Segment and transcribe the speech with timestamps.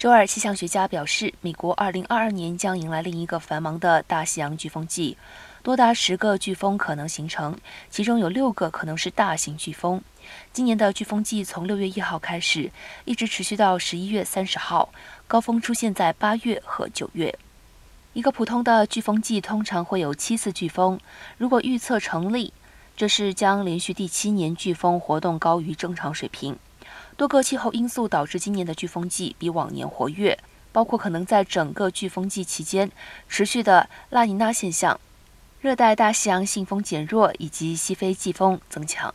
[0.00, 5.18] 周二，气象学家表示，美国2022年将迎来另一个繁忙的大西洋飓风季，
[5.62, 7.54] 多达十个飓风可能形成，
[7.90, 10.00] 其中有六个可能是大型飓风。
[10.54, 12.72] 今年的飓风季从6月1号开始，
[13.04, 14.88] 一直持续到11月30号，
[15.28, 17.38] 高峰出现在8月和9月。
[18.14, 20.98] 一个普通的飓风季通常会有七次飓风，
[21.36, 22.54] 如果预测成立，
[22.96, 26.56] 这是将连续第七年飓风活动高于正常水平。
[27.16, 30.38] 多个气候因素导致今年的飓风季比往年活跃，
[30.72, 32.90] 包括可能在整个飓风季期间
[33.28, 34.98] 持续的拉尼娜现象、
[35.60, 39.14] 热带大西洋信风减弱以及西非季风增强。